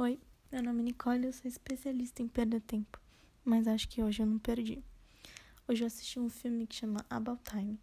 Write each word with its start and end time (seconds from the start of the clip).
Oi, 0.00 0.16
meu 0.52 0.62
nome 0.62 0.78
é 0.78 0.84
Nicole, 0.84 1.26
eu 1.26 1.32
sou 1.32 1.48
especialista 1.48 2.22
em 2.22 2.28
perder 2.28 2.60
tempo, 2.60 3.00
mas 3.44 3.66
acho 3.66 3.88
que 3.88 4.00
hoje 4.00 4.22
eu 4.22 4.26
não 4.26 4.38
perdi. 4.38 4.80
Hoje 5.66 5.82
eu 5.82 5.88
assisti 5.88 6.20
um 6.20 6.30
filme 6.30 6.68
que 6.68 6.76
chama 6.76 7.04
About 7.10 7.42
Time, 7.42 7.76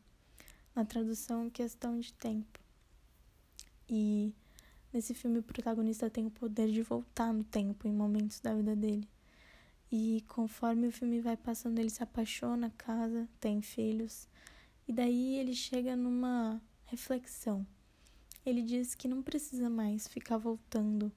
na 0.74 0.86
tradução 0.86 1.50
Questão 1.50 2.00
de 2.00 2.14
Tempo. 2.14 2.58
E 3.90 4.34
nesse 4.94 5.14
filme 5.14 5.40
o 5.40 5.44
protagonista 5.44 6.10
tem 6.10 6.26
o 6.26 6.32
poder 6.32 6.72
de 6.72 6.82
voltar 6.82 7.34
no 7.34 7.44
tempo 7.44 7.86
em 7.86 7.92
momentos 7.92 8.40
da 8.40 8.54
vida 8.56 8.78
dele. 8.78 9.10
E 9.92 10.24
conforme 10.30 10.88
o 10.88 10.94
filme 10.94 11.20
vai 11.20 11.36
passando, 11.36 11.80
ele 11.80 11.90
se 11.90 12.02
apaixona, 12.02 12.72
casa, 12.78 13.28
tem 13.42 13.62
filhos, 13.62 14.30
e 14.88 14.94
daí 14.94 15.36
ele 15.36 15.54
chega 15.54 15.98
numa 15.98 16.62
reflexão. 16.86 17.68
Ele 18.46 18.62
diz 18.62 18.96
que 18.96 19.06
não 19.06 19.22
precisa 19.22 19.70
mais 19.70 20.08
ficar 20.08 20.38
voltando 20.38 21.12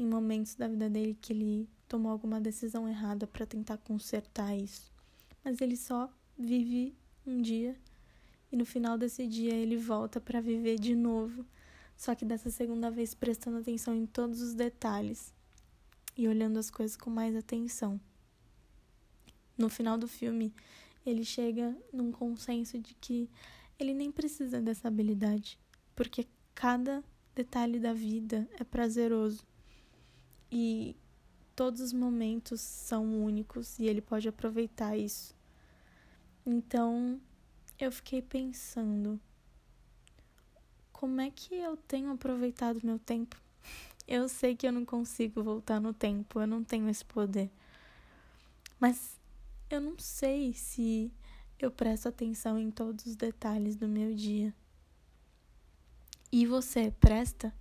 em 0.00 0.06
momentos 0.06 0.54
da 0.54 0.66
vida 0.66 0.88
dele 0.88 1.16
que 1.20 1.32
ele 1.32 1.68
tomou 1.86 2.10
alguma 2.10 2.40
decisão 2.40 2.88
errada 2.88 3.26
para 3.26 3.44
tentar 3.44 3.76
consertar 3.76 4.56
isso. 4.56 4.90
Mas 5.44 5.60
ele 5.60 5.76
só 5.76 6.10
vive 6.38 6.96
um 7.26 7.42
dia 7.42 7.76
e 8.50 8.56
no 8.56 8.64
final 8.64 8.96
desse 8.96 9.26
dia 9.26 9.52
ele 9.52 9.76
volta 9.76 10.18
para 10.18 10.40
viver 10.40 10.78
de 10.78 10.94
novo, 10.94 11.44
só 11.96 12.14
que 12.14 12.24
dessa 12.24 12.50
segunda 12.50 12.90
vez 12.90 13.12
prestando 13.12 13.58
atenção 13.58 13.94
em 13.94 14.06
todos 14.06 14.40
os 14.40 14.54
detalhes 14.54 15.34
e 16.16 16.26
olhando 16.26 16.58
as 16.58 16.70
coisas 16.70 16.96
com 16.96 17.10
mais 17.10 17.36
atenção. 17.36 18.00
No 19.56 19.68
final 19.68 19.98
do 19.98 20.08
filme, 20.08 20.54
ele 21.04 21.24
chega 21.24 21.76
num 21.92 22.10
consenso 22.10 22.78
de 22.78 22.94
que 22.94 23.28
ele 23.78 23.92
nem 23.92 24.10
precisa 24.10 24.62
dessa 24.62 24.88
habilidade, 24.88 25.58
porque 25.94 26.26
cada 26.54 27.04
detalhe 27.34 27.78
da 27.78 27.92
vida 27.92 28.48
é 28.58 28.64
prazeroso 28.64 29.49
e 30.50 30.96
todos 31.54 31.80
os 31.80 31.92
momentos 31.92 32.60
são 32.60 33.22
únicos 33.22 33.78
e 33.78 33.86
ele 33.86 34.00
pode 34.00 34.28
aproveitar 34.28 34.96
isso. 34.96 35.34
Então, 36.44 37.20
eu 37.78 37.92
fiquei 37.92 38.22
pensando, 38.22 39.20
como 40.92 41.20
é 41.20 41.30
que 41.30 41.54
eu 41.54 41.76
tenho 41.76 42.10
aproveitado 42.10 42.80
meu 42.82 42.98
tempo? 42.98 43.40
Eu 44.08 44.28
sei 44.28 44.56
que 44.56 44.66
eu 44.66 44.72
não 44.72 44.84
consigo 44.84 45.40
voltar 45.40 45.78
no 45.80 45.94
tempo, 45.94 46.40
eu 46.40 46.46
não 46.46 46.64
tenho 46.64 46.88
esse 46.88 47.04
poder. 47.04 47.48
Mas 48.80 49.20
eu 49.68 49.80
não 49.80 49.96
sei 50.00 50.52
se 50.52 51.12
eu 51.60 51.70
presto 51.70 52.08
atenção 52.08 52.58
em 52.58 52.72
todos 52.72 53.06
os 53.06 53.14
detalhes 53.14 53.76
do 53.76 53.86
meu 53.86 54.12
dia. 54.12 54.52
E 56.32 56.44
você 56.44 56.92
presta? 56.98 57.54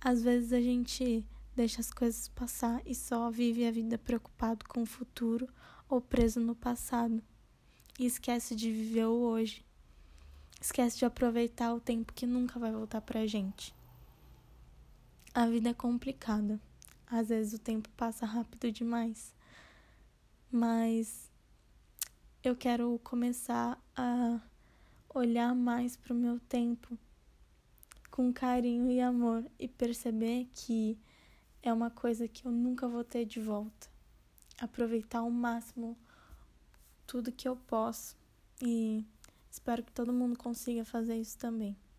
Às 0.00 0.22
vezes 0.22 0.54
a 0.54 0.60
gente 0.60 1.26
deixa 1.54 1.80
as 1.80 1.92
coisas 1.92 2.28
passar 2.28 2.82
e 2.86 2.94
só 2.94 3.30
vive 3.30 3.66
a 3.66 3.70
vida 3.70 3.98
preocupado 3.98 4.64
com 4.66 4.82
o 4.82 4.86
futuro 4.86 5.48
ou 5.88 6.00
preso 6.00 6.40
no 6.40 6.54
passado. 6.54 7.22
E 7.98 8.06
esquece 8.06 8.56
de 8.56 8.70
viver 8.70 9.06
o 9.06 9.20
hoje. 9.20 9.64
Esquece 10.60 10.98
de 10.98 11.04
aproveitar 11.04 11.74
o 11.74 11.80
tempo 11.80 12.12
que 12.12 12.26
nunca 12.26 12.58
vai 12.58 12.72
voltar 12.72 13.00
pra 13.00 13.26
gente. 13.26 13.74
A 15.34 15.46
vida 15.46 15.70
é 15.70 15.74
complicada. 15.74 16.60
Às 17.06 17.28
vezes 17.28 17.52
o 17.52 17.58
tempo 17.58 17.88
passa 17.90 18.24
rápido 18.24 18.72
demais. 18.72 19.34
Mas 20.50 21.30
eu 22.42 22.56
quero 22.56 22.98
começar 23.04 23.78
a 23.94 24.40
olhar 25.14 25.54
mais 25.54 25.96
para 25.96 26.12
o 26.12 26.16
meu 26.16 26.40
tempo 26.40 26.98
com 28.10 28.32
carinho 28.32 28.90
e 28.90 29.00
amor 29.00 29.44
e 29.58 29.66
perceber 29.66 30.48
que 30.54 30.98
é 31.62 31.72
uma 31.72 31.90
coisa 31.90 32.26
que 32.26 32.46
eu 32.46 32.50
nunca 32.50 32.88
vou 32.88 33.04
ter 33.04 33.24
de 33.24 33.40
volta. 33.40 33.88
Aproveitar 34.60 35.20
ao 35.20 35.30
máximo 35.30 35.96
tudo 37.06 37.32
que 37.32 37.48
eu 37.48 37.56
posso 37.56 38.16
e 38.60 39.04
espero 39.50 39.82
que 39.82 39.92
todo 39.92 40.12
mundo 40.12 40.36
consiga 40.38 40.84
fazer 40.84 41.16
isso 41.16 41.38
também. 41.38 41.76